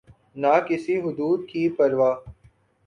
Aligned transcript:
نہ 0.35 0.53
کسی 0.69 0.95
حدود 1.01 1.39
کی 1.49 1.63
پروا۔ 1.69 2.11